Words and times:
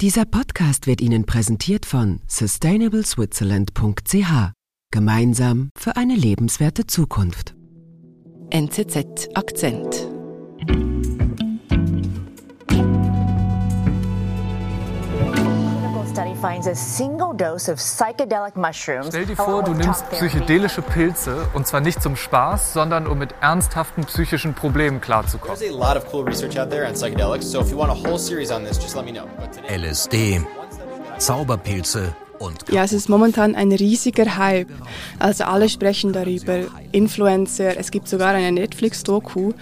Dieser 0.00 0.24
Podcast 0.24 0.86
wird 0.86 1.02
Ihnen 1.02 1.26
präsentiert 1.26 1.84
von 1.84 2.22
sustainableswitzerland.ch. 2.26 4.52
Gemeinsam 4.90 5.68
für 5.76 5.96
eine 5.96 6.14
lebenswerte 6.14 6.86
Zukunft. 6.86 7.54
NZZ 8.48 9.28
Akzent. 9.34 10.08
Stell 19.08 19.26
dir 19.26 19.36
vor, 19.36 19.62
du 19.62 19.74
nimmst 19.74 20.10
psychedelische 20.10 20.80
Pilze 20.80 21.46
und 21.52 21.66
zwar 21.66 21.80
nicht 21.80 22.02
zum 22.02 22.16
Spaß, 22.16 22.72
sondern 22.72 23.06
um 23.06 23.18
mit 23.18 23.34
ernsthaften 23.42 24.04
psychischen 24.04 24.54
Problemen 24.54 25.02
klarzukommen. 25.02 25.58
LSD, 29.68 30.40
Zauberpilze 31.18 32.14
und 32.38 32.70
Ja, 32.70 32.84
es 32.84 32.92
ist 32.94 33.08
momentan 33.10 33.54
ein 33.54 33.70
riesiger 33.70 34.38
Hype. 34.38 34.70
Also 35.18 35.44
alle 35.44 35.68
sprechen 35.68 36.14
darüber. 36.14 36.60
Influencer, 36.90 37.76
es 37.78 37.90
gibt 37.90 38.08
sogar 38.08 38.30
eine 38.30 38.50
Netflix-Doku 38.50 39.52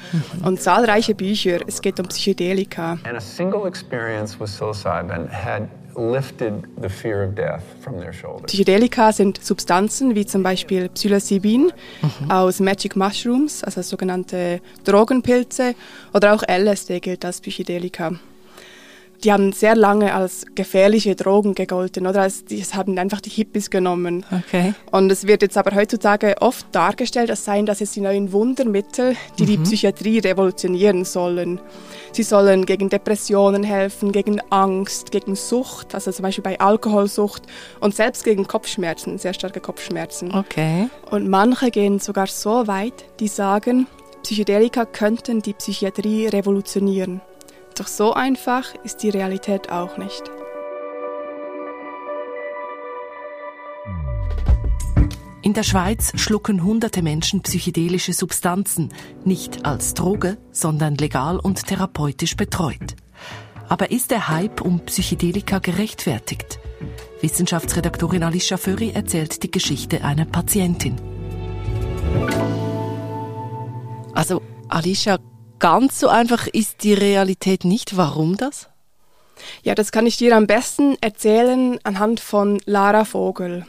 und 0.45 0.61
zahlreiche 0.61 1.17
Bücher. 1.17 1.59
Es 1.67 1.83
geht 1.83 1.99
um 1.99 2.07
Psychedelika. 2.07 2.99
And 3.03 3.17
a 3.17 3.21
single 3.21 3.67
experience 3.67 4.39
with 4.39 4.51
psilocybin 4.51 5.29
had 5.29 5.69
lifted 5.99 6.65
the 6.81 6.89
fear 6.89 7.25
of 7.25 7.35
death 7.35 7.63
from 7.83 7.99
their 8.01 8.13
shoulders. 8.13 8.47
Psychedelika 8.47 9.13
sind 9.13 9.43
Substanzen 9.43 10.15
wie 10.15 10.25
zum 10.25 10.43
Beispiel 10.43 10.89
Psilocybin 10.89 11.73
aus 12.29 12.61
Magic 12.61 12.97
Mushrooms, 12.97 13.65
also 13.65 13.83
sogenannte 13.83 14.61
Drogenpilze, 14.85 15.75
oder 16.15 16.35
auch 16.35 16.43
LSD 16.49 17.01
gilt 17.01 17.25
als 17.25 17.41
Psychedelika. 17.41 18.13
Die 19.25 19.33
haben 19.33 19.53
sehr 19.53 19.75
lange 19.75 20.15
als 20.15 20.47
gefährliche 20.55 21.17
Drogen 21.17 21.55
gegolten, 21.55 22.07
oder? 22.07 22.23
Also 22.23 22.45
das 22.49 22.75
haben 22.75 22.97
einfach 22.99 23.21
die 23.21 23.31
Hippies 23.31 23.69
genommen. 23.69 24.25
Okay. 24.31 24.75
Und 24.93 25.11
es 25.11 25.27
wird 25.27 25.43
jetzt 25.43 25.57
aber 25.57 25.75
heutzutage 25.75 26.37
oft 26.41 26.67
dargestellt, 26.73 27.31
als 27.31 27.45
seien 27.45 27.67
das 27.67 27.81
jetzt 27.81 27.97
die 27.97 28.01
neuen 28.01 28.33
Wundermittel, 28.33 29.17
die 29.39 29.47
die 29.47 29.59
Psychiatrie 29.59 30.21
revolutionieren 30.21 31.05
sollen. 31.05 31.61
Sie 32.13 32.23
sollen 32.23 32.65
gegen 32.65 32.89
Depressionen 32.89 33.65
helfen, 33.65 34.13
gegen 34.13 34.41
Angst, 34.51 35.11
gegen 35.11 35.35
Sucht, 35.35 35.95
also 35.95 36.13
zum 36.13 36.23
Beispiel 36.23 36.45
bei 36.45 36.61
Alkoholsucht 36.61 37.43
und 37.81 37.95
selbst 37.95 38.25
gegen 38.25 38.47
Kopfschmerzen, 38.47 39.19
sehr 39.19 39.35
starke 39.35 39.61
Kopfschmerzen. 39.61 40.35
Okay. 40.35 40.89
Und 41.11 41.29
manche 41.29 41.71
gehen 41.71 41.99
sogar 41.99 42.29
so 42.29 42.67
weit, 42.67 43.05
die 43.21 43.29
sagen, 43.29 43.87
Psychedelika 44.23 44.85
könnten 44.85 45.43
die 45.43 45.55
Psychiatrie 45.55 46.27
revolutionieren. 46.27 47.21
Doch 47.79 47.87
so 47.87 48.13
einfach 48.13 48.75
ist 48.83 49.05
die 49.05 49.11
Realität 49.11 49.71
auch 49.71 49.99
nicht. 49.99 50.23
In 55.43 55.55
der 55.55 55.63
Schweiz 55.63 56.13
schlucken 56.17 56.65
hunderte 56.65 57.03
Menschen 57.03 57.41
psychedelische 57.43 58.13
Substanzen, 58.13 58.93
nicht 59.25 59.65
als 59.65 59.95
Droge, 59.95 60.39
sondern 60.51 60.97
legal 60.97 61.39
und 61.39 61.67
therapeutisch 61.67 62.37
betreut. 62.37 62.97
Aber 63.69 63.93
ist 63.93 64.11
der 64.11 64.29
Hype 64.29 64.61
um 64.61 64.81
Psychedelika 64.81 65.61
gerechtfertigt? 65.61 66.59
Wissenschaftsredaktorin 67.21 68.25
Alicia 68.25 68.57
Föri 68.57 68.91
erzählt 68.91 69.43
die 69.45 69.51
Geschichte 69.51 70.03
einer 70.05 70.25
Patientin. 70.25 70.97
Also, 74.15 74.43
Alicia, 74.69 75.19
ganz 75.59 76.01
so 76.01 76.09
einfach 76.09 76.47
ist 76.47 76.83
die 76.83 76.95
Realität 76.95 77.65
nicht. 77.65 77.97
Warum 77.97 78.37
das? 78.37 78.69
Ja, 79.63 79.75
das 79.75 79.93
kann 79.93 80.07
ich 80.07 80.17
dir 80.17 80.37
am 80.37 80.47
besten 80.47 80.97
erzählen 81.01 81.79
anhand 81.85 82.21
von 82.21 82.61
Lara 82.65 83.05
Vogel. 83.05 83.67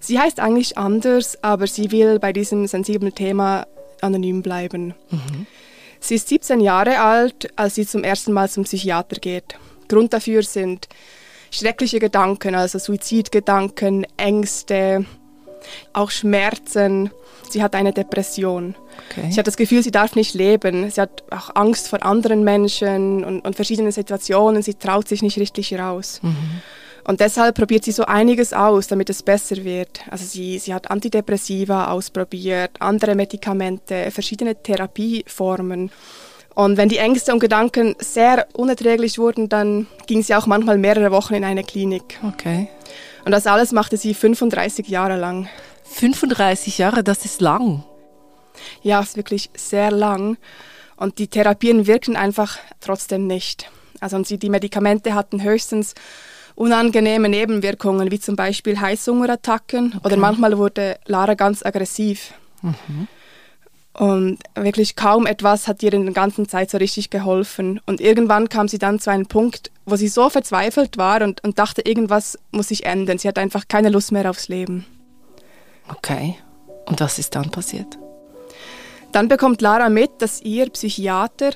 Sie 0.00 0.18
heißt 0.18 0.40
eigentlich 0.40 0.78
anders, 0.78 1.42
aber 1.42 1.66
sie 1.66 1.90
will 1.90 2.18
bei 2.18 2.32
diesem 2.32 2.66
sensiblen 2.66 3.14
Thema 3.14 3.66
anonym 4.00 4.42
bleiben. 4.42 4.94
Sie 6.00 6.14
ist 6.14 6.28
17 6.28 6.60
Jahre 6.60 7.00
alt, 7.00 7.48
als 7.56 7.74
sie 7.74 7.86
zum 7.86 8.04
ersten 8.04 8.32
Mal 8.32 8.48
zum 8.48 8.64
Psychiater 8.64 9.16
geht. 9.16 9.56
Grund 9.88 10.12
dafür 10.12 10.42
sind 10.42 10.88
schreckliche 11.50 11.98
Gedanken, 11.98 12.54
also 12.54 12.78
Suizidgedanken, 12.78 14.06
Ängste, 14.16 15.04
auch 15.92 16.10
Schmerzen. 16.10 17.10
Sie 17.48 17.62
hat 17.62 17.74
eine 17.74 17.92
Depression. 17.92 18.74
Okay. 19.10 19.30
Sie 19.30 19.38
hat 19.38 19.46
das 19.46 19.56
Gefühl, 19.56 19.82
sie 19.82 19.90
darf 19.90 20.16
nicht 20.16 20.34
leben. 20.34 20.90
Sie 20.90 21.00
hat 21.00 21.22
auch 21.30 21.54
Angst 21.54 21.88
vor 21.88 22.04
anderen 22.04 22.44
Menschen 22.44 23.24
und, 23.24 23.40
und 23.40 23.56
verschiedenen 23.56 23.92
Situationen. 23.92 24.62
Sie 24.62 24.74
traut 24.74 25.08
sich 25.08 25.22
nicht 25.22 25.38
richtig 25.38 25.74
raus. 25.78 26.20
Und 27.06 27.20
deshalb 27.20 27.54
probiert 27.54 27.84
sie 27.84 27.92
so 27.92 28.04
einiges 28.04 28.52
aus, 28.52 28.88
damit 28.88 29.08
es 29.10 29.22
besser 29.22 29.62
wird. 29.62 30.00
Also 30.10 30.24
sie, 30.24 30.58
sie 30.58 30.74
hat 30.74 30.90
Antidepressiva 30.90 31.92
ausprobiert, 31.92 32.72
andere 32.80 33.14
Medikamente, 33.14 34.10
verschiedene 34.10 34.60
Therapieformen. 34.60 35.92
Und 36.56 36.76
wenn 36.78 36.88
die 36.88 36.98
Ängste 36.98 37.32
und 37.32 37.38
Gedanken 37.38 37.94
sehr 37.98 38.48
unerträglich 38.54 39.18
wurden, 39.18 39.48
dann 39.48 39.86
ging 40.06 40.22
sie 40.22 40.34
auch 40.34 40.46
manchmal 40.46 40.78
mehrere 40.78 41.12
Wochen 41.12 41.34
in 41.34 41.44
eine 41.44 41.62
Klinik. 41.62 42.18
Okay. 42.26 42.68
Und 43.26 43.32
das 43.32 43.48
alles 43.48 43.72
machte 43.72 43.96
sie 43.96 44.14
35 44.14 44.86
Jahre 44.86 45.16
lang. 45.16 45.48
35 45.82 46.78
Jahre, 46.78 47.02
das 47.02 47.24
ist 47.24 47.40
lang. 47.40 47.82
Ja, 48.82 49.00
ist 49.00 49.16
wirklich 49.16 49.50
sehr 49.56 49.90
lang. 49.90 50.36
Und 50.96 51.18
die 51.18 51.26
Therapien 51.26 51.88
wirken 51.88 52.14
einfach 52.14 52.56
trotzdem 52.80 53.26
nicht. 53.26 53.68
Also 53.98 54.14
und 54.14 54.28
sie, 54.28 54.38
die 54.38 54.48
Medikamente 54.48 55.14
hatten 55.14 55.42
höchstens 55.42 55.94
unangenehme 56.54 57.28
Nebenwirkungen, 57.28 58.12
wie 58.12 58.20
zum 58.20 58.36
Beispiel 58.36 58.80
Heißhungerattacken 58.80 60.00
oder 60.04 60.16
manchmal 60.16 60.56
wurde 60.56 60.96
Lara 61.06 61.34
ganz 61.34 61.66
aggressiv. 61.66 62.32
Und 63.98 64.38
wirklich 64.54 64.94
kaum 64.94 65.24
etwas 65.24 65.68
hat 65.68 65.82
ihr 65.82 65.94
in 65.94 66.04
der 66.04 66.12
ganzen 66.12 66.46
Zeit 66.48 66.70
so 66.70 66.76
richtig 66.76 67.08
geholfen. 67.08 67.80
Und 67.86 68.00
irgendwann 68.00 68.50
kam 68.50 68.68
sie 68.68 68.78
dann 68.78 69.00
zu 69.00 69.10
einem 69.10 69.26
Punkt, 69.26 69.70
wo 69.86 69.96
sie 69.96 70.08
so 70.08 70.28
verzweifelt 70.28 70.98
war 70.98 71.22
und, 71.22 71.42
und 71.42 71.58
dachte, 71.58 71.80
irgendwas 71.82 72.38
muss 72.50 72.68
sich 72.68 72.84
ändern. 72.84 73.16
Sie 73.16 73.26
hat 73.26 73.38
einfach 73.38 73.68
keine 73.68 73.88
Lust 73.88 74.12
mehr 74.12 74.28
aufs 74.28 74.48
Leben. 74.48 74.84
Okay. 75.88 76.36
Und 76.84 77.00
was 77.00 77.18
ist 77.18 77.34
dann 77.34 77.50
passiert? 77.50 77.98
Dann 79.12 79.28
bekommt 79.28 79.62
Lara 79.62 79.88
mit, 79.88 80.10
dass 80.18 80.42
ihr 80.42 80.68
Psychiater 80.68 81.52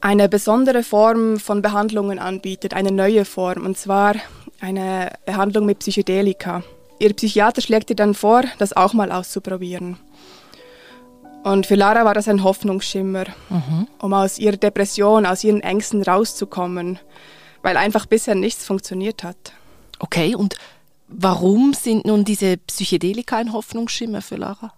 eine 0.00 0.28
besondere 0.28 0.82
Form 0.82 1.38
von 1.38 1.62
Behandlungen 1.62 2.18
anbietet, 2.18 2.74
eine 2.74 2.90
neue 2.90 3.24
Form, 3.24 3.64
und 3.64 3.78
zwar 3.78 4.16
eine 4.60 5.12
Behandlung 5.24 5.66
mit 5.66 5.78
Psychedelika. 5.78 6.64
Ihr 6.98 7.12
Psychiater 7.14 7.62
schlägt 7.62 7.90
ihr 7.90 7.96
dann 7.96 8.14
vor, 8.14 8.42
das 8.58 8.76
auch 8.76 8.92
mal 8.92 9.12
auszuprobieren. 9.12 9.98
Und 11.44 11.66
für 11.66 11.74
Lara 11.74 12.06
war 12.06 12.14
das 12.14 12.26
ein 12.26 12.42
Hoffnungsschimmer, 12.42 13.26
um 13.98 14.14
aus 14.14 14.38
ihrer 14.38 14.56
Depression, 14.56 15.26
aus 15.26 15.44
ihren 15.44 15.60
Ängsten 15.60 16.02
rauszukommen, 16.02 16.98
weil 17.60 17.76
einfach 17.76 18.06
bisher 18.06 18.34
nichts 18.34 18.64
funktioniert 18.64 19.22
hat. 19.22 19.52
Okay, 19.98 20.34
und 20.34 20.56
warum 21.06 21.74
sind 21.74 22.06
nun 22.06 22.24
diese 22.24 22.56
Psychedelika 22.56 23.36
ein 23.36 23.52
Hoffnungsschimmer 23.52 24.22
für 24.22 24.36
Lara? 24.36 24.72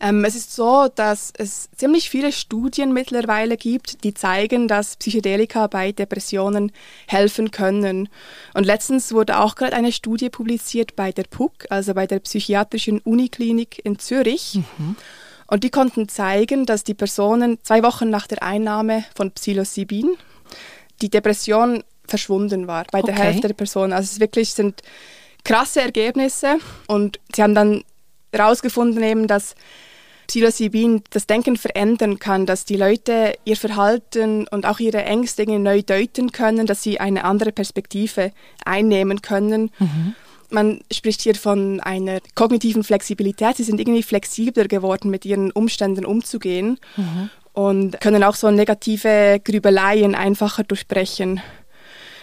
Ähm, 0.00 0.24
es 0.24 0.36
ist 0.36 0.54
so, 0.54 0.86
dass 0.94 1.32
es 1.36 1.68
ziemlich 1.76 2.08
viele 2.08 2.30
Studien 2.30 2.92
mittlerweile 2.92 3.56
gibt, 3.56 4.04
die 4.04 4.14
zeigen, 4.14 4.68
dass 4.68 4.94
Psychedelika 4.94 5.66
bei 5.66 5.90
Depressionen 5.90 6.70
helfen 7.08 7.50
können. 7.50 8.08
Und 8.54 8.64
letztens 8.64 9.12
wurde 9.12 9.40
auch 9.40 9.56
gerade 9.56 9.74
eine 9.74 9.90
Studie 9.90 10.30
publiziert 10.30 10.94
bei 10.94 11.10
der 11.10 11.24
PUC, 11.24 11.66
also 11.70 11.94
bei 11.94 12.06
der 12.06 12.20
Psychiatrischen 12.20 13.00
Uniklinik 13.00 13.84
in 13.84 13.98
Zürich. 13.98 14.60
Und 15.48 15.64
die 15.64 15.70
konnten 15.70 16.08
zeigen, 16.08 16.66
dass 16.66 16.84
die 16.84 16.94
Personen 16.94 17.58
zwei 17.62 17.82
Wochen 17.82 18.10
nach 18.10 18.26
der 18.26 18.42
Einnahme 18.42 19.04
von 19.16 19.32
Psilocybin 19.32 20.16
die 21.02 21.08
Depression 21.08 21.82
verschwunden 22.06 22.66
war 22.66 22.84
bei 22.92 23.02
der 23.02 23.14
Okay. 23.14 23.24
Hälfte 23.24 23.48
der 23.48 23.54
Personen. 23.54 23.92
Also 23.92 24.12
es 24.12 24.20
wirklich 24.20 24.52
sind 24.54 24.82
krasse 25.44 25.80
Ergebnisse 25.80 26.58
und 26.86 27.18
sie 27.34 27.42
haben 27.42 27.54
dann 27.54 27.82
herausgefunden 28.32 29.02
eben, 29.02 29.26
dass 29.26 29.54
Psilocybin 30.26 31.02
das 31.10 31.26
Denken 31.26 31.56
verändern 31.56 32.18
kann, 32.18 32.44
dass 32.44 32.66
die 32.66 32.76
Leute 32.76 33.34
ihr 33.46 33.56
Verhalten 33.56 34.46
und 34.48 34.66
auch 34.66 34.78
ihre 34.78 35.02
Ängste 35.04 35.46
neu 35.46 35.80
deuten 35.82 36.32
können, 36.32 36.66
dass 36.66 36.82
sie 36.82 37.00
eine 37.00 37.24
andere 37.24 37.50
Perspektive 37.50 38.32
einnehmen 38.66 39.22
können. 39.22 39.70
Man 40.50 40.80
spricht 40.92 41.22
hier 41.22 41.34
von 41.34 41.80
einer 41.80 42.20
kognitiven 42.34 42.82
Flexibilität. 42.82 43.56
Sie 43.56 43.64
sind 43.64 43.80
irgendwie 43.80 44.02
flexibler 44.02 44.66
geworden, 44.66 45.10
mit 45.10 45.24
ihren 45.24 45.50
Umständen 45.50 46.06
umzugehen 46.06 46.78
und 47.52 48.00
können 48.00 48.24
auch 48.24 48.34
so 48.34 48.50
negative 48.50 49.40
Grübeleien 49.44 50.14
einfacher 50.14 50.64
durchbrechen. 50.64 51.40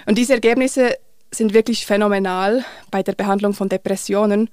Und 0.05 0.17
diese 0.17 0.33
Ergebnisse 0.33 0.97
sind 1.31 1.53
wirklich 1.53 1.85
phänomenal 1.85 2.63
bei 2.91 3.03
der 3.03 3.13
Behandlung 3.13 3.53
von 3.53 3.69
Depressionen. 3.69 4.49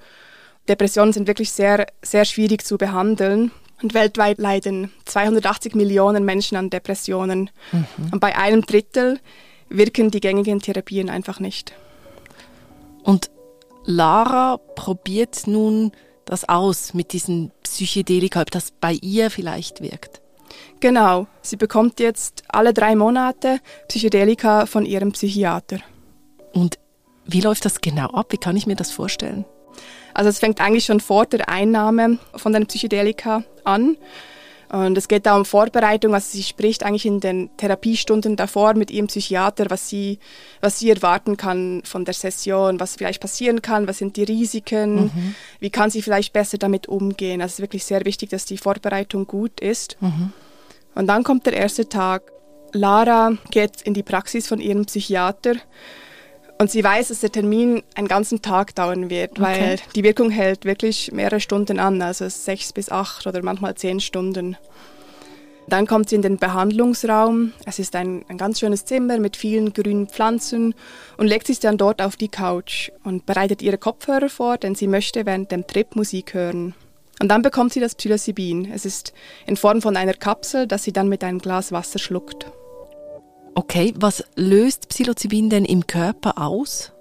Depressionen 0.69 1.13
sind 1.13 1.27
wirklich 1.27 1.51
sehr, 1.51 1.87
sehr 2.03 2.25
schwierig 2.25 2.65
zu 2.65 2.79
behandeln. 2.79 3.53
Und 3.83 3.95
weltweit 3.95 4.39
leiden 4.39 4.93
280 5.07 5.75
Millionen 5.75 6.25
Menschen 6.25 6.57
an 6.57 6.71
Depressionen. 6.71 7.51
Und 8.13 8.21
bei 8.21 8.37
einem 8.37 8.63
Drittel 8.63 9.19
wirken 9.69 10.11
die 10.11 10.21
gängigen 10.21 10.61
Therapien 10.61 11.11
einfach 11.11 11.41
nicht. 11.41 11.73
Und 13.03 13.31
Lara 13.85 14.59
probiert 14.75 15.47
nun 15.47 15.93
das 16.25 16.49
aus 16.49 16.95
mit 16.95 17.13
diesen 17.13 17.51
Psychedelika, 17.63 18.43
ob 18.43 18.51
das 18.51 18.71
bei 18.71 18.93
ihr 18.93 19.31
vielleicht 19.31 19.81
wirkt. 19.81 20.21
Genau, 20.81 21.27
sie 21.41 21.57
bekommt 21.57 22.01
jetzt 22.01 22.43
alle 22.49 22.73
drei 22.73 22.95
Monate 22.95 23.61
Psychedelika 23.89 24.67
von 24.67 24.85
ihrem 24.85 25.13
Psychiater. 25.13 25.79
Und 26.53 26.79
wie 27.25 27.41
läuft 27.41 27.65
das 27.65 27.81
genau 27.81 28.09
ab? 28.09 28.27
Wie 28.31 28.37
kann 28.37 28.57
ich 28.57 28.67
mir 28.67 28.77
das 28.77 28.91
vorstellen? 28.91 29.45
Also 30.15 30.29
es 30.29 30.39
fängt 30.39 30.61
eigentlich 30.61 30.85
schon 30.85 31.01
vor 31.01 31.27
der 31.27 31.49
Einnahme 31.49 32.19
von 32.35 32.53
den 32.53 32.67
Psychedelika 32.67 33.45
an. 33.65 33.97
Und 34.73 34.97
es 34.97 35.07
geht 35.07 35.27
da 35.27 35.37
um 35.37 35.45
Vorbereitung, 35.45 36.15
also 36.15 36.29
sie 36.31 36.43
spricht 36.43 36.83
eigentlich 36.83 37.05
in 37.05 37.21
den 37.21 37.55
Therapiestunden 37.59 38.37
davor 38.37 38.73
mit 38.73 38.91
ihrem 38.91 39.07
Psychiater, 39.07 39.67
was 39.69 39.91
sie, 39.91 40.19
was 40.63 40.79
sie 40.79 40.89
erwarten 40.89 41.37
kann 41.37 41.83
von 41.85 42.07
der 42.07 42.15
Session, 42.15 42.81
was 42.81 42.97
vielleicht 42.97 43.21
passieren 43.21 43.61
kann, 43.61 43.87
was 43.87 43.99
sind 43.99 44.17
die 44.17 44.25
Risiken, 44.25 44.95
mhm. 44.95 45.35
wie 45.61 45.69
kann 45.69 45.91
sie 45.91 46.01
vielleicht 46.01 46.33
besser 46.33 46.57
damit 46.57 46.89
umgehen. 46.89 47.43
Also 47.43 47.51
es 47.51 47.59
ist 47.59 47.61
wirklich 47.61 47.85
sehr 47.85 48.07
wichtig, 48.07 48.31
dass 48.31 48.47
die 48.47 48.57
Vorbereitung 48.57 49.27
gut 49.27 49.61
ist. 49.61 49.99
Mhm. 50.01 50.33
Und 50.95 51.07
dann 51.07 51.23
kommt 51.23 51.45
der 51.45 51.53
erste 51.53 51.91
Tag. 51.91 52.33
Lara 52.73 53.37
geht 53.51 53.83
in 53.83 53.93
die 53.93 54.03
Praxis 54.03 54.49
von 54.49 54.59
ihrem 54.59 54.87
Psychiater 54.87 55.57
und 56.63 56.71
sie 56.71 56.85
weiß, 56.85 57.09
dass 57.09 57.19
der 57.19 57.33
Termin 57.33 57.83
einen 57.97 58.07
ganzen 58.07 58.41
Tag 58.41 58.73
dauern 58.77 59.11
wird, 59.11 59.33
okay. 59.33 59.43
weil 59.43 59.79
die 59.97 60.05
Wirkung 60.05 60.31
hält 60.31 60.65
wirklich 60.65 61.11
mehrere 61.11 61.41
Stunden 61.41 61.81
an, 61.81 62.01
also 62.01 62.29
sechs 62.29 62.73
bis 62.73 62.89
acht 62.89 63.27
oder 63.27 63.43
manchmal 63.43 63.75
zehn 63.75 63.99
Stunden. 63.99 64.57
Dann 65.67 65.89
kommt 65.89 66.09
sie 66.09 66.15
in 66.15 66.23
den 66.23 66.39
Behandlungsraum. 66.39 67.53
Es 67.67 67.81
ist 67.81 67.97
ein, 67.97 68.25
ein 68.29 68.39
ganz 68.39 68.61
schönes 68.61 68.85
Zimmer 68.85 69.19
mit 69.19 69.37
vielen 69.37 69.73
grünen 69.73 70.07
Pflanzen 70.07 70.77
und 71.17 71.27
legt 71.27 71.49
sich 71.49 71.59
dann 71.59 71.79
dort 71.79 72.01
auf 72.01 72.15
die 72.15 72.29
Couch 72.29 72.93
und 73.03 73.27
bereitet 73.27 73.61
ihre 73.61 73.77
Kopfhörer 73.79 74.29
vor, 74.29 74.57
denn 74.57 74.77
sie 74.77 74.87
möchte 74.87 75.27
während 75.27 75.51
dem 75.51 75.67
Trip 75.67 75.97
Musik 75.97 76.33
hören. 76.33 76.77
Und 77.21 77.29
dann 77.29 77.43
bekommt 77.43 77.73
sie 77.73 77.81
das 77.81 77.97
Psilocybin. 77.97 78.71
Es 78.73 78.87
ist 78.87 79.13
in 79.47 79.57
Form 79.57 79.83
von 79.83 79.97
einer 79.97 80.15
Kapsel, 80.15 80.69
das 80.69 80.85
sie 80.85 80.93
dann 80.93 81.09
mit 81.09 81.25
einem 81.25 81.41
Glas 81.41 81.73
Wasser 81.73 81.99
schluckt. 81.99 82.47
Okay, 83.55 83.95
was 83.97 84.25
löst 84.35 84.89
Psilocybin 84.89 85.51
denn 85.51 85.65
im 85.65 85.87
Körper 85.87 86.39
aus? 86.39 86.93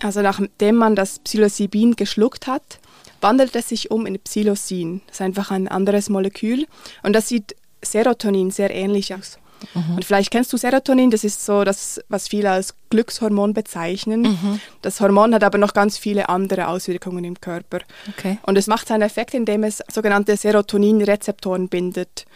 Also 0.00 0.20
nachdem 0.22 0.76
man 0.76 0.96
das 0.96 1.18
Psilocybin 1.20 1.96
geschluckt 1.96 2.46
hat, 2.46 2.80
wandelt 3.20 3.56
es 3.56 3.68
sich 3.70 3.90
um 3.90 4.06
in 4.06 4.18
Psilocin. 4.20 5.00
Das 5.06 5.16
ist 5.16 5.22
einfach 5.22 5.50
ein 5.50 5.68
anderes 5.68 6.10
Molekül 6.10 6.66
und 7.02 7.14
das 7.14 7.28
sieht 7.28 7.56
Serotonin 7.82 8.50
sehr 8.50 8.70
ähnlich 8.70 9.14
aus. 9.14 9.38
Mhm. 9.74 9.96
Und 9.96 10.04
vielleicht 10.04 10.30
kennst 10.30 10.52
du 10.52 10.56
Serotonin, 10.56 11.10
das 11.10 11.24
ist 11.24 11.44
so 11.44 11.64
das, 11.64 12.00
was 12.08 12.28
viele 12.28 12.50
als 12.50 12.74
Glückshormon 12.90 13.54
bezeichnen. 13.54 14.22
Mhm. 14.22 14.60
Das 14.82 15.00
Hormon 15.00 15.34
hat 15.34 15.44
aber 15.44 15.58
noch 15.58 15.72
ganz 15.72 15.96
viele 15.96 16.28
andere 16.28 16.68
Auswirkungen 16.68 17.24
im 17.24 17.40
Körper. 17.40 17.78
Okay. 18.10 18.38
Und 18.42 18.58
es 18.58 18.66
macht 18.66 18.88
seinen 18.88 19.02
Effekt, 19.02 19.32
indem 19.32 19.64
es 19.64 19.82
sogenannte 19.90 20.36
Serotoninrezeptoren 20.36 21.68
bindet. 21.68 22.26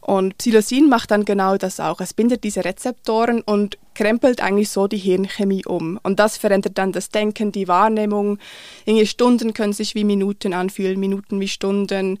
Und 0.00 0.38
Psilocin 0.38 0.88
macht 0.88 1.10
dann 1.10 1.24
genau 1.24 1.56
das 1.56 1.78
auch. 1.78 2.00
Es 2.00 2.14
bindet 2.14 2.42
diese 2.44 2.64
Rezeptoren 2.64 3.42
und 3.42 3.78
krempelt 3.94 4.40
eigentlich 4.40 4.70
so 4.70 4.86
die 4.86 4.96
Hirnchemie 4.96 5.66
um. 5.66 6.00
Und 6.02 6.18
das 6.18 6.38
verändert 6.38 6.78
dann 6.78 6.92
das 6.92 7.10
Denken, 7.10 7.52
die 7.52 7.68
Wahrnehmung. 7.68 8.38
Irgendwie 8.86 9.06
Stunden 9.06 9.52
können 9.52 9.72
sich 9.72 9.94
wie 9.94 10.04
Minuten 10.04 10.54
anfühlen, 10.54 10.98
Minuten 10.98 11.38
wie 11.40 11.48
Stunden. 11.48 12.18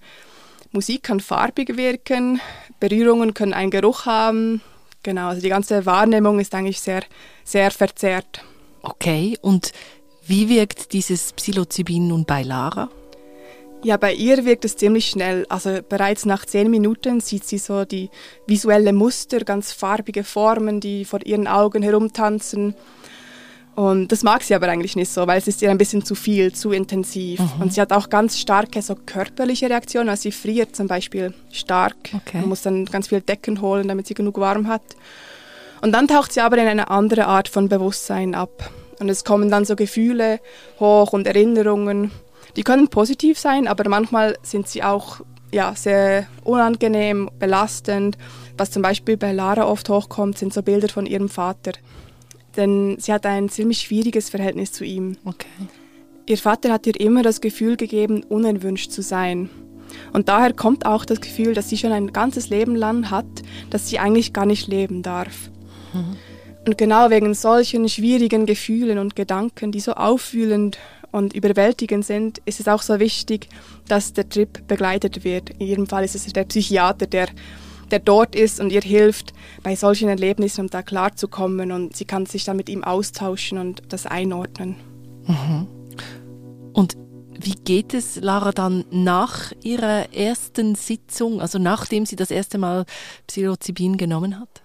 Musik 0.72 1.04
kann 1.04 1.20
farbig 1.20 1.76
wirken, 1.76 2.40
Berührungen 2.78 3.34
können 3.34 3.54
einen 3.54 3.70
Geruch 3.70 4.06
haben. 4.06 4.60
Genau, 5.02 5.28
also 5.28 5.40
die 5.40 5.48
ganze 5.48 5.86
Wahrnehmung 5.86 6.38
ist 6.38 6.54
eigentlich 6.54 6.80
sehr, 6.80 7.02
sehr 7.44 7.70
verzerrt. 7.70 8.44
Okay, 8.82 9.36
und 9.40 9.72
wie 10.26 10.48
wirkt 10.48 10.92
dieses 10.92 11.32
Psilocybin 11.32 12.08
nun 12.08 12.24
bei 12.24 12.42
Lara? 12.42 12.88
Ja, 13.82 13.96
bei 13.96 14.12
ihr 14.12 14.44
wirkt 14.44 14.64
es 14.64 14.76
ziemlich 14.76 15.08
schnell. 15.08 15.46
Also 15.48 15.80
bereits 15.88 16.26
nach 16.26 16.44
zehn 16.44 16.70
Minuten 16.70 17.20
sieht 17.20 17.44
sie 17.44 17.58
so 17.58 17.84
die 17.84 18.10
visuelle 18.46 18.92
Muster, 18.92 19.40
ganz 19.40 19.72
farbige 19.72 20.22
Formen, 20.22 20.80
die 20.80 21.04
vor 21.04 21.24
ihren 21.24 21.46
Augen 21.46 21.82
herumtanzen. 21.82 22.74
Und 23.76 24.12
das 24.12 24.22
mag 24.22 24.42
sie 24.42 24.54
aber 24.54 24.68
eigentlich 24.68 24.96
nicht 24.96 25.10
so, 25.10 25.26
weil 25.26 25.38
es 25.38 25.48
ist 25.48 25.62
ihr 25.62 25.70
ein 25.70 25.78
bisschen 25.78 26.04
zu 26.04 26.14
viel, 26.14 26.52
zu 26.52 26.72
intensiv. 26.72 27.40
Mhm. 27.40 27.62
Und 27.62 27.72
sie 27.72 27.80
hat 27.80 27.92
auch 27.92 28.10
ganz 28.10 28.38
starke 28.38 28.82
so 28.82 28.94
körperliche 28.94 29.70
Reaktionen. 29.70 30.10
Also 30.10 30.22
sie 30.24 30.32
friert 30.32 30.76
zum 30.76 30.86
Beispiel 30.86 31.32
stark. 31.50 31.96
Okay. 32.12 32.40
Man 32.40 32.50
muss 32.50 32.60
dann 32.60 32.84
ganz 32.84 33.08
viel 33.08 33.22
Decken 33.22 33.62
holen, 33.62 33.88
damit 33.88 34.06
sie 34.06 34.14
genug 34.14 34.38
warm 34.38 34.68
hat. 34.68 34.82
Und 35.80 35.92
dann 35.92 36.08
taucht 36.08 36.34
sie 36.34 36.40
aber 36.40 36.58
in 36.58 36.68
eine 36.68 36.90
andere 36.90 37.26
Art 37.26 37.48
von 37.48 37.70
Bewusstsein 37.70 38.34
ab. 38.34 38.70
Und 38.98 39.08
es 39.08 39.24
kommen 39.24 39.50
dann 39.50 39.64
so 39.64 39.76
Gefühle 39.76 40.40
hoch 40.78 41.14
und 41.14 41.26
Erinnerungen. 41.26 42.10
Die 42.56 42.62
können 42.62 42.88
positiv 42.88 43.38
sein, 43.38 43.68
aber 43.68 43.88
manchmal 43.88 44.36
sind 44.42 44.68
sie 44.68 44.82
auch 44.82 45.20
ja, 45.52 45.74
sehr 45.74 46.26
unangenehm, 46.44 47.30
belastend. 47.38 48.16
Was 48.56 48.70
zum 48.70 48.82
Beispiel 48.82 49.16
bei 49.16 49.32
Lara 49.32 49.66
oft 49.66 49.88
hochkommt, 49.88 50.38
sind 50.38 50.52
so 50.52 50.62
Bilder 50.62 50.88
von 50.88 51.06
ihrem 51.06 51.28
Vater. 51.28 51.72
Denn 52.56 52.96
sie 52.98 53.12
hat 53.12 53.26
ein 53.26 53.48
ziemlich 53.48 53.78
schwieriges 53.78 54.30
Verhältnis 54.30 54.72
zu 54.72 54.84
ihm. 54.84 55.16
Okay. 55.24 55.48
Ihr 56.26 56.38
Vater 56.38 56.72
hat 56.72 56.86
ihr 56.86 56.98
immer 57.00 57.22
das 57.22 57.40
Gefühl 57.40 57.76
gegeben, 57.76 58.22
unerwünscht 58.24 58.90
zu 58.90 59.02
sein. 59.02 59.50
Und 60.12 60.28
daher 60.28 60.52
kommt 60.52 60.86
auch 60.86 61.04
das 61.04 61.20
Gefühl, 61.20 61.54
dass 61.54 61.68
sie 61.68 61.78
schon 61.78 61.92
ein 61.92 62.12
ganzes 62.12 62.48
Leben 62.48 62.76
lang 62.76 63.10
hat, 63.10 63.26
dass 63.70 63.88
sie 63.88 63.98
eigentlich 63.98 64.32
gar 64.32 64.46
nicht 64.46 64.68
leben 64.68 65.02
darf. 65.02 65.50
Mhm. 65.92 66.16
Und 66.66 66.78
genau 66.78 67.10
wegen 67.10 67.34
solchen 67.34 67.88
schwierigen 67.88 68.46
Gefühlen 68.46 68.98
und 68.98 69.16
Gedanken, 69.16 69.72
die 69.72 69.80
so 69.80 69.94
aufwühlend 69.94 70.78
und 71.12 71.34
überwältigend 71.34 72.04
sind, 72.04 72.38
ist 72.44 72.60
es 72.60 72.68
auch 72.68 72.82
so 72.82 72.98
wichtig, 73.00 73.48
dass 73.88 74.12
der 74.12 74.28
Trip 74.28 74.66
begleitet 74.66 75.24
wird. 75.24 75.50
In 75.50 75.66
ihrem 75.66 75.86
Fall 75.86 76.04
ist 76.04 76.14
es 76.14 76.24
der 76.32 76.44
Psychiater, 76.44 77.06
der, 77.06 77.28
der 77.90 77.98
dort 77.98 78.34
ist 78.34 78.60
und 78.60 78.70
ihr 78.72 78.82
hilft, 78.82 79.32
bei 79.62 79.74
solchen 79.74 80.08
Erlebnissen, 80.08 80.62
um 80.62 80.70
da 80.70 80.82
klarzukommen 80.82 81.72
und 81.72 81.96
sie 81.96 82.04
kann 82.04 82.26
sich 82.26 82.44
dann 82.44 82.56
mit 82.56 82.68
ihm 82.68 82.84
austauschen 82.84 83.58
und 83.58 83.82
das 83.88 84.06
einordnen. 84.06 84.76
Mhm. 85.26 85.66
Und 86.72 86.96
wie 87.42 87.54
geht 87.54 87.94
es 87.94 88.16
Lara 88.16 88.52
dann 88.52 88.84
nach 88.90 89.52
ihrer 89.62 90.12
ersten 90.12 90.74
Sitzung, 90.74 91.40
also 91.40 91.58
nachdem 91.58 92.04
sie 92.04 92.16
das 92.16 92.30
erste 92.30 92.58
Mal 92.58 92.84
Psilocybin 93.26 93.96
genommen 93.96 94.38
hat? 94.38 94.62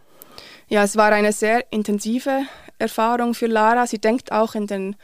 Ja, 0.68 0.84
es 0.84 0.98
war 0.98 1.12
eine 1.12 1.32
sehr 1.32 1.72
intensive 1.72 2.42
Erfahrung 2.78 3.34
für 3.34 3.48
Lara. 3.48 3.88
Sie 3.88 4.00
denkt 4.00 4.32
auch 4.32 4.56
in 4.56 4.68
den 4.68 4.96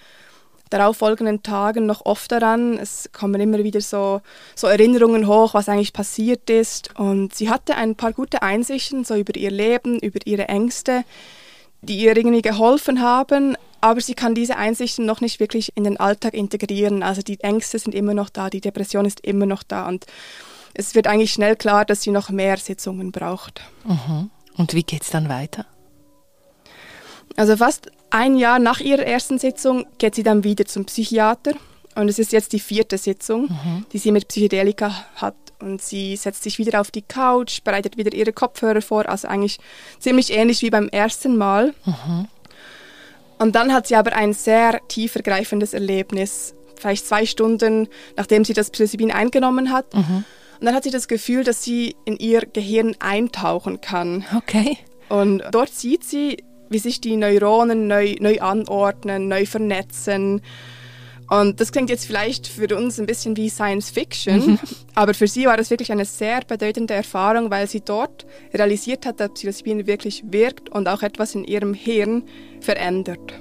darauffolgenden 0.72 1.44
Tagen 1.44 1.86
noch 1.86 2.06
oft 2.06 2.32
daran. 2.32 2.78
Es 2.78 3.10
kommen 3.14 3.40
immer 3.40 3.64
wieder 3.64 3.82
so, 3.82 4.22
so 4.56 4.68
Erinnerungen 4.68 5.28
hoch, 5.28 5.54
was 5.54 5.70
eigentlich 5.70 5.94
passiert 5.94 6.50
ist. 6.50 6.98
Und 6.98 7.36
sie 7.36 7.50
hatte 7.50 7.76
ein 7.76 7.96
paar 7.96 8.14
gute 8.14 8.42
Einsichten 8.42 9.04
so 9.04 9.16
über 9.16 9.36
ihr 9.36 9.52
Leben, 9.52 10.00
über 10.00 10.20
ihre 10.26 10.48
Ängste, 10.48 11.04
die 11.82 11.98
ihr 11.98 12.16
irgendwie 12.18 12.42
geholfen 12.42 13.02
haben. 13.02 13.56
Aber 13.82 14.00
sie 14.00 14.14
kann 14.14 14.36
diese 14.36 14.58
Einsichten 14.58 15.06
noch 15.06 15.22
nicht 15.22 15.40
wirklich 15.40 15.76
in 15.76 15.84
den 15.84 16.00
Alltag 16.00 16.34
integrieren. 16.34 17.04
Also 17.04 17.22
die 17.22 17.40
Ängste 17.42 17.80
sind 17.80 17.94
immer 17.94 18.14
noch 18.14 18.30
da, 18.30 18.50
die 18.50 18.62
Depression 18.62 19.06
ist 19.06 19.22
immer 19.22 19.46
noch 19.46 19.64
da. 19.64 19.88
Und 19.88 20.06
es 20.74 20.96
wird 20.96 21.08
eigentlich 21.08 21.34
schnell 21.34 21.56
klar, 21.56 21.86
dass 21.86 22.02
sie 22.02 22.12
noch 22.12 22.30
mehr 22.30 22.58
Sitzungen 22.58 23.12
braucht. 23.12 23.62
Mhm. 23.84 24.30
Und 24.56 24.74
wie 24.74 24.84
geht 24.84 25.02
es 25.02 25.10
dann 25.10 25.30
weiter? 25.30 25.66
Also 27.38 27.58
fast 27.58 27.92
ein 28.10 28.36
Jahr 28.36 28.60
nach 28.60 28.80
ihrer 28.80 29.04
ersten 29.04 29.40
Sitzung 29.40 29.86
geht 29.98 30.16
sie 30.16 30.24
dann 30.24 30.44
wieder 30.44 30.66
zum 30.66 30.86
Psychiater. 30.86 31.54
Und 31.96 32.08
es 32.08 32.20
ist 32.20 32.32
jetzt 32.32 32.54
die 32.54 32.60
vierte 32.60 32.98
Sitzung, 32.98 33.44
mhm. 33.44 33.86
die 33.92 33.98
sie 33.98 34.12
mit 34.12 34.28
Psychedelika 34.28 35.06
hat. 35.16 35.36
Und 35.60 35.82
sie 35.82 36.16
setzt 36.16 36.44
sich 36.44 36.58
wieder 36.58 36.80
auf 36.80 36.90
die 36.90 37.02
Couch, 37.02 37.64
bereitet 37.64 37.98
wieder 37.98 38.14
ihre 38.14 38.34
Kopfhörer 38.34 38.82
vor. 38.82 39.10
Also 39.10 39.28
eigentlich 39.28 39.60
ziemlich 40.00 40.32
ähnlich 40.32 40.62
wie 40.62 40.70
beim 40.70 40.88
ersten 40.90 41.38
Mal. 41.38 41.74
Mhm. 41.86 42.28
Und 43.40 43.56
dann 43.56 43.74
hat 43.74 43.88
sie 43.88 43.96
aber 43.96 44.14
ein 44.14 44.34
sehr 44.34 44.80
tiefergreifendes 44.88 45.74
Erlebnis. 45.74 46.54
Vielleicht 46.76 47.08
zwei 47.08 47.26
Stunden, 47.26 47.88
nachdem 48.16 48.46
sie 48.46 48.54
das 48.54 48.72
Psilocybin 48.72 49.12
eingenommen 49.12 49.72
hat. 49.72 49.94
Mhm. 49.94 50.24
Und 50.60 50.66
dann 50.66 50.76
hat 50.76 50.84
sie 50.84 50.92
das 50.92 51.08
Gefühl, 51.08 51.44
dass 51.44 51.64
sie 51.64 51.96
in 52.06 52.18
ihr 52.18 52.42
Gehirn 52.42 52.96
eintauchen 53.00 53.82
kann. 53.82 54.26
Okay. 54.36 54.78
Und 55.10 55.44
dort 55.52 55.74
sieht 55.74 56.04
sie 56.04 56.38
wie 56.72 56.80
sich 56.80 57.02
die 57.02 57.18
Neuronen 57.18 57.88
neu, 57.88 58.16
neu 58.20 58.40
anordnen, 58.40 59.28
neu 59.28 59.46
vernetzen. 59.46 60.42
Und 61.30 61.62
das 61.62 61.72
klingt 61.72 61.90
jetzt 61.90 62.06
vielleicht 62.06 62.48
für 62.48 62.76
uns 62.76 63.00
ein 63.00 63.06
bisschen 63.06 63.38
wie 63.38 63.50
Science 63.50 63.90
Fiction, 63.90 64.52
mhm. 64.52 64.60
aber 64.96 65.14
für 65.14 65.28
sie 65.28 65.46
war 65.46 65.56
das 65.56 65.70
wirklich 65.70 65.92
eine 65.92 66.06
sehr 66.06 66.42
bedeutende 66.42 66.94
Erfahrung, 66.94 67.50
weil 67.52 67.68
sie 67.68 67.82
dort 67.82 68.26
realisiert 68.54 69.06
hat, 69.06 69.20
dass 69.20 69.32
Psilocybin 69.34 69.88
wirklich 69.88 70.24
wirkt 70.28 70.70
und 70.70 70.90
auch 70.90 71.04
etwas 71.04 71.36
in 71.36 71.46
ihrem 71.46 71.74
Hirn 71.74 72.24
verändert. 72.60 73.34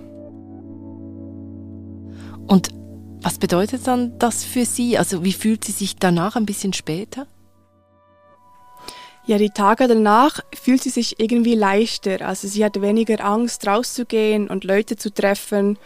Und 2.46 2.68
was 3.22 3.38
bedeutet 3.38 3.86
dann 3.86 4.18
das 4.18 4.44
für 4.44 4.64
Sie? 4.64 4.96
Also 4.96 5.24
wie 5.24 5.32
fühlt 5.32 5.64
sie 5.64 5.72
sich 5.72 5.96
danach 5.96 6.36
ein 6.36 6.46
bisschen 6.46 6.72
später? 6.72 7.26
Ja, 9.30 9.38
die 9.38 9.50
Tage 9.50 9.86
danach 9.86 10.40
fühlt 10.60 10.82
sie 10.82 10.90
sich 10.90 11.20
irgendwie 11.20 11.54
leichter. 11.54 12.26
Also 12.26 12.48
sie 12.48 12.64
hat 12.64 12.82
weniger 12.82 13.24
Angst, 13.24 13.64
rauszugehen 13.64 14.48
und 14.48 14.64
Leute 14.64 14.96
zu 14.96 15.14
treffen. 15.14 15.78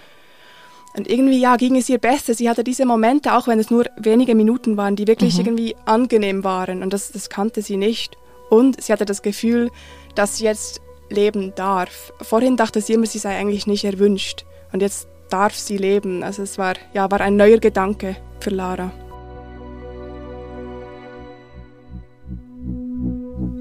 Und 0.97 1.11
irgendwie 1.11 1.39
ja, 1.41 1.57
ging 1.57 1.77
es 1.77 1.91
ihr 1.91 1.99
besser. 1.99 2.33
Sie 2.33 2.49
hatte 2.49 2.65
diese 2.65 2.87
Momente, 2.87 3.35
auch 3.35 3.47
wenn 3.47 3.59
es 3.59 3.71
nur 3.71 3.85
wenige 3.99 4.35
Minuten 4.35 4.79
waren, 4.79 4.97
die 4.97 5.07
wirklich 5.07 5.35
mhm. 5.35 5.41
irgendwie 5.41 5.77
angenehm 5.85 6.43
waren. 6.43 6.83
Und 6.83 6.95
das, 6.95 7.13
das 7.13 7.29
kannte 7.29 7.61
sie 7.61 7.77
nicht. 7.77 8.17
Und 8.49 8.83
sie 8.83 8.95
hatte 8.95 9.05
das 9.05 9.21
Gefühl, 9.21 9.71
dass 10.15 10.39
sie 10.39 10.45
jetzt 10.45 10.81
leben 11.11 11.53
darf. 11.55 12.15
Vorhin 12.23 12.57
dachte 12.57 12.81
sie 12.81 12.95
immer, 12.95 13.05
sie 13.05 13.19
sei 13.19 13.37
eigentlich 13.37 13.67
nicht 13.67 13.85
erwünscht. 13.85 14.47
Und 14.73 14.81
jetzt 14.81 15.07
darf 15.29 15.55
sie 15.55 15.77
leben. 15.77 16.23
Also 16.23 16.45
es 16.45 16.57
war, 16.57 16.77
ja, 16.95 17.11
war 17.11 17.21
ein 17.21 17.37
neuer 17.37 17.59
Gedanke 17.59 18.17
für 18.41 18.49
Lara. 18.49 18.91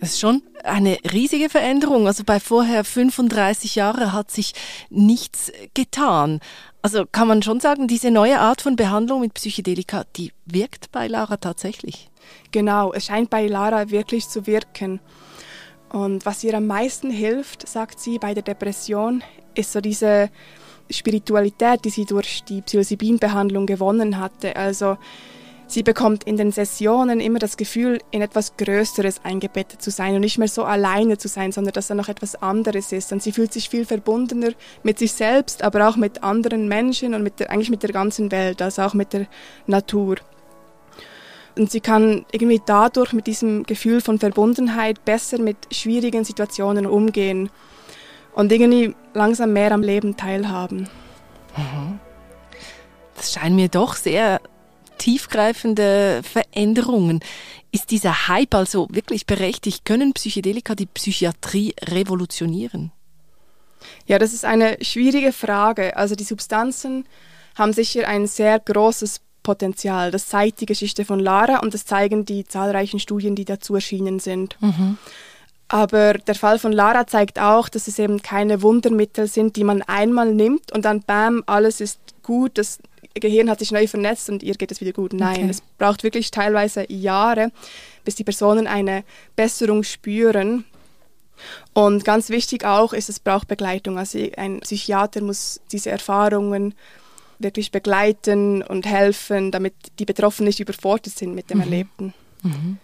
Das 0.00 0.10
ist 0.10 0.20
schon 0.20 0.42
eine 0.62 0.98
riesige 1.12 1.48
Veränderung. 1.48 2.06
Also 2.06 2.22
bei 2.24 2.38
vorher 2.38 2.84
35 2.84 3.76
Jahren 3.76 4.12
hat 4.12 4.30
sich 4.30 4.52
nichts 4.90 5.50
getan. 5.74 6.40
Also 6.82 7.04
kann 7.10 7.28
man 7.28 7.42
schon 7.42 7.60
sagen, 7.60 7.88
diese 7.88 8.10
neue 8.10 8.38
Art 8.38 8.60
von 8.60 8.76
Behandlung 8.76 9.20
mit 9.20 9.34
Psychedelika, 9.34 10.04
die 10.16 10.32
wirkt 10.44 10.92
bei 10.92 11.06
Lara 11.08 11.38
tatsächlich. 11.38 12.10
Genau, 12.52 12.92
es 12.92 13.06
scheint 13.06 13.30
bei 13.30 13.46
Lara 13.46 13.90
wirklich 13.90 14.28
zu 14.28 14.46
wirken. 14.46 15.00
Und 15.88 16.26
was 16.26 16.44
ihr 16.44 16.54
am 16.54 16.66
meisten 16.66 17.10
hilft, 17.10 17.66
sagt 17.66 17.98
sie 17.98 18.18
bei 18.18 18.34
der 18.34 18.42
Depression, 18.42 19.22
ist 19.54 19.72
so 19.72 19.80
diese 19.80 20.30
Spiritualität, 20.90 21.84
die 21.84 21.90
sie 21.90 22.04
durch 22.04 22.44
die 22.44 22.60
Psilocybin-Behandlung 22.60 23.66
gewonnen 23.66 24.18
hatte. 24.18 24.56
Also 24.56 24.98
Sie 25.68 25.82
bekommt 25.82 26.24
in 26.24 26.36
den 26.36 26.52
Sessionen 26.52 27.18
immer 27.18 27.40
das 27.40 27.56
Gefühl, 27.56 27.98
in 28.12 28.22
etwas 28.22 28.56
Größeres 28.56 29.20
eingebettet 29.24 29.82
zu 29.82 29.90
sein 29.90 30.14
und 30.14 30.20
nicht 30.20 30.38
mehr 30.38 30.48
so 30.48 30.64
alleine 30.64 31.18
zu 31.18 31.26
sein, 31.26 31.50
sondern 31.50 31.72
dass 31.72 31.88
da 31.88 31.94
noch 31.94 32.08
etwas 32.08 32.40
anderes 32.40 32.92
ist. 32.92 33.12
Und 33.12 33.22
sie 33.22 33.32
fühlt 33.32 33.52
sich 33.52 33.68
viel 33.68 33.84
verbundener 33.84 34.50
mit 34.84 34.98
sich 34.98 35.12
selbst, 35.12 35.64
aber 35.64 35.88
auch 35.88 35.96
mit 35.96 36.22
anderen 36.22 36.68
Menschen 36.68 37.14
und 37.14 37.22
mit 37.24 37.40
der, 37.40 37.50
eigentlich 37.50 37.70
mit 37.70 37.82
der 37.82 37.90
ganzen 37.90 38.30
Welt, 38.30 38.62
also 38.62 38.82
auch 38.82 38.94
mit 38.94 39.12
der 39.12 39.26
Natur. 39.66 40.16
Und 41.58 41.70
sie 41.70 41.80
kann 41.80 42.26
irgendwie 42.30 42.60
dadurch 42.64 43.12
mit 43.12 43.26
diesem 43.26 43.64
Gefühl 43.64 44.00
von 44.00 44.18
Verbundenheit 44.18 45.04
besser 45.04 45.38
mit 45.40 45.56
schwierigen 45.72 46.22
Situationen 46.22 46.86
umgehen 46.86 47.50
und 48.34 48.52
irgendwie 48.52 48.94
langsam 49.14 49.52
mehr 49.52 49.72
am 49.72 49.82
Leben 49.82 50.16
teilhaben. 50.16 50.88
Mhm. 51.56 51.98
Das 53.16 53.32
scheint 53.32 53.56
mir 53.56 53.68
doch 53.68 53.94
sehr 53.96 54.40
tiefgreifende 54.98 56.22
Veränderungen. 56.22 57.20
Ist 57.72 57.90
dieser 57.90 58.28
Hype 58.28 58.54
also 58.54 58.88
wirklich 58.90 59.26
berechtigt? 59.26 59.84
Können 59.84 60.12
Psychedelika 60.12 60.74
die 60.74 60.86
Psychiatrie 60.86 61.74
revolutionieren? 61.82 62.92
Ja, 64.06 64.18
das 64.18 64.32
ist 64.32 64.44
eine 64.44 64.78
schwierige 64.82 65.32
Frage. 65.32 65.96
Also 65.96 66.14
die 66.14 66.24
Substanzen 66.24 67.06
haben 67.54 67.72
sicher 67.72 68.08
ein 68.08 68.26
sehr 68.26 68.58
großes 68.58 69.20
Potenzial. 69.42 70.10
Das 70.10 70.26
zeigt 70.28 70.60
die 70.60 70.66
Geschichte 70.66 71.04
von 71.04 71.20
Lara 71.20 71.60
und 71.60 71.72
das 71.72 71.86
zeigen 71.86 72.24
die 72.24 72.44
zahlreichen 72.44 72.98
Studien, 72.98 73.36
die 73.36 73.44
dazu 73.44 73.76
erschienen 73.76 74.18
sind. 74.18 74.56
Mhm. 74.60 74.98
Aber 75.68 76.14
der 76.14 76.34
Fall 76.34 76.58
von 76.58 76.72
Lara 76.72 77.06
zeigt 77.06 77.38
auch, 77.38 77.68
dass 77.68 77.88
es 77.88 77.98
eben 77.98 78.22
keine 78.22 78.62
Wundermittel 78.62 79.26
sind, 79.26 79.56
die 79.56 79.64
man 79.64 79.82
einmal 79.82 80.32
nimmt 80.32 80.72
und 80.72 80.84
dann 80.84 81.00
bam, 81.02 81.42
alles 81.46 81.80
ist 81.80 81.98
gut, 82.22 82.58
das 82.58 82.78
Gehirn 83.20 83.50
hat 83.50 83.58
sich 83.58 83.72
neu 83.72 83.86
vernetzt 83.86 84.28
und 84.28 84.42
ihr 84.42 84.54
geht 84.54 84.72
es 84.72 84.80
wieder 84.80 84.92
gut. 84.92 85.12
Nein, 85.12 85.36
okay. 85.36 85.48
es 85.50 85.60
braucht 85.78 86.02
wirklich 86.02 86.30
teilweise 86.30 86.90
Jahre, 86.90 87.52
bis 88.04 88.14
die 88.14 88.24
Personen 88.24 88.66
eine 88.66 89.04
Besserung 89.34 89.82
spüren. 89.82 90.64
Und 91.74 92.04
ganz 92.04 92.30
wichtig 92.30 92.64
auch 92.64 92.92
ist, 92.92 93.08
es 93.08 93.20
braucht 93.20 93.48
Begleitung. 93.48 93.98
Also 93.98 94.18
ein 94.36 94.60
Psychiater 94.60 95.20
muss 95.20 95.60
diese 95.72 95.90
Erfahrungen 95.90 96.74
wirklich 97.38 97.70
begleiten 97.70 98.62
und 98.62 98.86
helfen, 98.86 99.50
damit 99.50 99.74
die 99.98 100.06
Betroffenen 100.06 100.46
nicht 100.46 100.60
überfordert 100.60 101.14
sind 101.14 101.34
mit 101.34 101.50
dem 101.50 101.58
mhm. 101.58 101.64
Erlebten. 101.64 102.14
Mhm. 102.42 102.78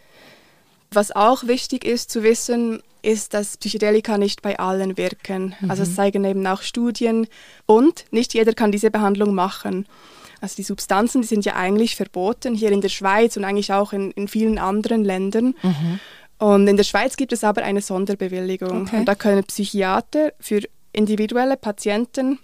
Was 0.90 1.10
auch 1.10 1.46
wichtig 1.46 1.84
ist 1.84 2.10
zu 2.10 2.22
wissen, 2.22 2.82
ist, 3.02 3.34
dass 3.34 3.56
Psychedelika 3.56 4.18
nicht 4.18 4.42
bei 4.42 4.58
allen 4.58 4.96
wirken. 4.96 5.54
Mhm. 5.60 5.70
Also 5.70 5.82
es 5.82 5.94
zeigen 5.94 6.24
eben 6.24 6.46
auch 6.46 6.62
Studien 6.62 7.26
und 7.66 8.04
nicht 8.10 8.34
jeder 8.34 8.52
kann 8.52 8.72
diese 8.72 8.90
Behandlung 8.90 9.34
machen. 9.34 9.86
Also 10.42 10.56
die 10.56 10.64
Substanzen, 10.64 11.22
die 11.22 11.28
sind 11.28 11.44
ja 11.44 11.54
eigentlich 11.54 11.94
verboten 11.94 12.54
hier 12.54 12.72
in 12.72 12.80
der 12.80 12.88
Schweiz 12.88 13.36
und 13.36 13.44
eigentlich 13.44 13.72
auch 13.72 13.92
in, 13.92 14.10
in 14.10 14.26
vielen 14.26 14.58
anderen 14.58 15.04
Ländern. 15.04 15.54
Mhm. 15.62 16.00
Und 16.38 16.66
in 16.66 16.76
der 16.76 16.82
Schweiz 16.82 17.16
gibt 17.16 17.32
es 17.32 17.44
aber 17.44 17.62
eine 17.62 17.80
Sonderbewilligung. 17.80 18.82
Okay. 18.82 18.98
Und 18.98 19.04
da 19.04 19.14
können 19.14 19.44
Psychiater 19.44 20.32
für 20.40 20.60
individuelle 20.92 21.56
Patienten 21.56 22.40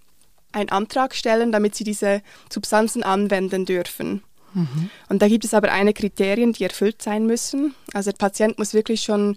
einen 0.52 0.68
Antrag 0.68 1.16
stellen, 1.16 1.50
damit 1.50 1.74
sie 1.74 1.82
diese 1.82 2.22
Substanzen 2.48 3.02
anwenden 3.02 3.66
dürfen. 3.66 4.22
Mhm. 4.54 4.90
Und 5.08 5.20
da 5.20 5.26
gibt 5.26 5.44
es 5.44 5.52
aber 5.52 5.72
eine 5.72 5.92
Kriterien, 5.92 6.52
die 6.52 6.62
erfüllt 6.62 7.02
sein 7.02 7.26
müssen. 7.26 7.74
Also 7.92 8.12
der 8.12 8.18
Patient 8.18 8.58
muss 8.58 8.74
wirklich 8.74 9.02
schon 9.02 9.36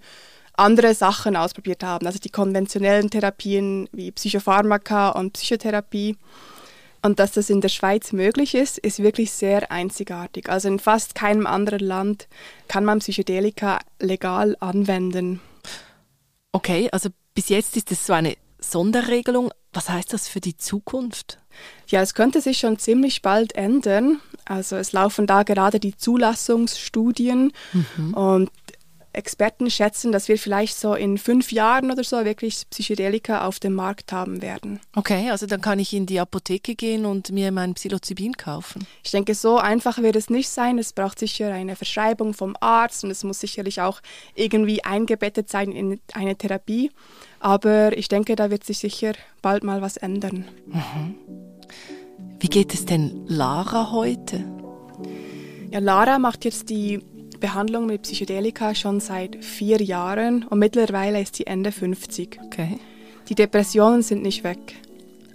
andere 0.53 0.93
Sachen 0.93 1.35
ausprobiert 1.35 1.83
haben, 1.83 2.05
also 2.05 2.19
die 2.19 2.29
konventionellen 2.29 3.09
Therapien 3.09 3.89
wie 3.91 4.11
Psychopharmaka 4.11 5.09
und 5.09 5.33
Psychotherapie. 5.33 6.17
Und 7.01 7.19
dass 7.19 7.31
das 7.31 7.49
in 7.49 7.61
der 7.61 7.69
Schweiz 7.69 8.11
möglich 8.11 8.53
ist, 8.53 8.77
ist 8.77 9.01
wirklich 9.01 9.31
sehr 9.31 9.71
einzigartig. 9.71 10.49
Also 10.49 10.67
in 10.67 10.79
fast 10.79 11.15
keinem 11.15 11.47
anderen 11.47 11.79
Land 11.79 12.27
kann 12.67 12.85
man 12.85 12.99
Psychedelika 12.99 13.79
legal 13.99 14.55
anwenden. 14.59 15.41
Okay, 16.51 16.89
also 16.91 17.09
bis 17.33 17.49
jetzt 17.49 17.75
ist 17.75 17.91
es 17.91 18.05
so 18.05 18.13
eine 18.13 18.35
Sonderregelung. 18.59 19.51
Was 19.73 19.89
heißt 19.89 20.13
das 20.13 20.27
für 20.27 20.41
die 20.41 20.57
Zukunft? 20.57 21.39
Ja, 21.87 22.01
es 22.01 22.13
könnte 22.13 22.41
sich 22.41 22.59
schon 22.59 22.77
ziemlich 22.77 23.21
bald 23.21 23.55
ändern. 23.55 24.19
Also 24.45 24.75
es 24.75 24.91
laufen 24.91 25.27
da 25.27 25.43
gerade 25.43 25.79
die 25.79 25.95
Zulassungsstudien 25.95 27.51
mhm. 27.73 28.13
und 28.13 28.51
Experten 29.13 29.69
schätzen, 29.69 30.11
dass 30.11 30.27
wir 30.27 30.37
vielleicht 30.37 30.77
so 30.77 30.93
in 30.93 31.17
fünf 31.17 31.51
Jahren 31.51 31.91
oder 31.91 32.03
so 32.03 32.23
wirklich 32.23 32.63
Psychedelika 32.69 33.45
auf 33.45 33.59
dem 33.59 33.73
Markt 33.73 34.11
haben 34.11 34.41
werden. 34.41 34.79
Okay, 34.95 35.29
also 35.29 35.45
dann 35.45 35.61
kann 35.61 35.79
ich 35.79 35.93
in 35.93 36.05
die 36.05 36.19
Apotheke 36.19 36.75
gehen 36.75 37.05
und 37.05 37.31
mir 37.31 37.51
mein 37.51 37.73
Psilocybin 37.73 38.33
kaufen. 38.33 38.87
Ich 39.03 39.11
denke, 39.11 39.35
so 39.35 39.57
einfach 39.57 39.97
wird 39.97 40.15
es 40.15 40.29
nicht 40.29 40.49
sein. 40.49 40.77
Es 40.77 40.93
braucht 40.93 41.19
sicher 41.19 41.53
eine 41.53 41.75
Verschreibung 41.75 42.33
vom 42.33 42.55
Arzt 42.59 43.03
und 43.03 43.11
es 43.11 43.23
muss 43.23 43.39
sicherlich 43.39 43.81
auch 43.81 44.01
irgendwie 44.35 44.83
eingebettet 44.83 45.49
sein 45.49 45.71
in 45.71 45.99
eine 46.13 46.35
Therapie. 46.35 46.91
Aber 47.39 47.97
ich 47.97 48.07
denke, 48.07 48.35
da 48.35 48.49
wird 48.49 48.63
sich 48.63 48.79
sicher 48.79 49.13
bald 49.41 49.63
mal 49.63 49.81
was 49.81 49.97
ändern. 49.97 50.45
Mhm. 50.67 51.15
Wie 52.39 52.47
geht 52.47 52.73
es 52.73 52.85
denn 52.85 53.25
Lara 53.27 53.91
heute? 53.91 54.43
Ja, 55.69 55.79
Lara 55.79 56.19
macht 56.19 56.43
jetzt 56.43 56.69
die 56.69 56.99
Behandlung 57.41 57.87
mit 57.87 58.03
Psychedelika 58.03 58.73
schon 58.73 59.01
seit 59.01 59.43
vier 59.43 59.81
Jahren 59.81 60.45
und 60.47 60.59
mittlerweile 60.59 61.21
ist 61.21 61.35
sie 61.35 61.47
Ende 61.47 61.73
50. 61.73 62.39
Okay. 62.45 62.79
Die 63.27 63.35
Depressionen 63.35 64.01
sind 64.01 64.23
nicht 64.23 64.45
weg, 64.45 64.75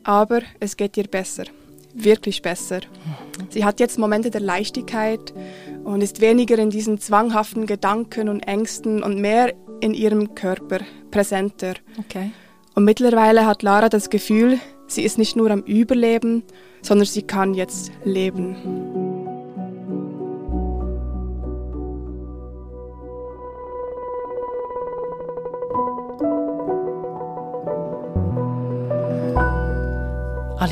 aber 0.05 0.41
es 0.61 0.79
geht 0.79 0.97
ihr 0.97 1.09
besser, 1.09 1.45
wirklich 1.93 2.41
besser. 2.41 2.81
Sie 3.51 3.65
hat 3.65 3.81
jetzt 3.81 3.99
Momente 3.99 4.31
der 4.31 4.41
Leichtigkeit 4.41 5.35
und 5.85 6.01
ist 6.01 6.21
weniger 6.21 6.59
in 6.59 6.71
diesen 6.71 6.99
zwanghaften 6.99 7.67
Gedanken 7.67 8.29
und 8.29 8.41
Ängsten 8.41 9.03
und 9.03 9.21
mehr 9.21 9.53
in 9.81 9.93
ihrem 9.93 10.35
Körper 10.35 10.81
präsenter. 11.11 11.75
Okay. 11.99 12.31
Und 12.75 12.85
mittlerweile 12.85 13.47
hat 13.47 13.63
Lara 13.63 13.89
das 13.89 14.11
Gefühl, 14.11 14.59
sie 14.87 15.03
ist 15.03 15.19
nicht 15.19 15.37
nur 15.37 15.51
am 15.51 15.61
Überleben, 15.61 16.45
sondern 16.83 17.07
sie 17.07 17.23
kann 17.23 17.55
jetzt 17.55 17.91
leben. 18.05 19.06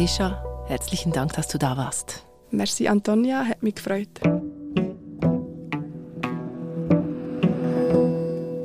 Alicia, 0.04 0.44
Herzlichen 0.66 1.12
Dank, 1.12 1.32
dass 1.32 1.49
du 1.49 1.56
da 1.56 1.78
warst. 1.78 2.26
Merci 2.50 2.88
Antonia, 2.88 3.46
hat 3.46 3.62
mich 3.62 3.76
gefreut. 3.76 4.11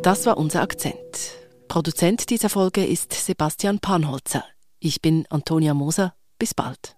Das 0.03 0.25
war 0.25 0.37
unser 0.37 0.61
Akzent. 0.61 0.97
Produzent 1.69 2.29
dieser 2.29 2.49
Folge 2.49 2.85
ist 2.85 3.13
Sebastian 3.13 3.79
Panholzer. 3.79 4.43
Ich 4.81 5.01
bin 5.01 5.25
Antonia 5.29 5.73
Moser. 5.73 6.13
Bis 6.37 6.53
bald. 6.53 6.97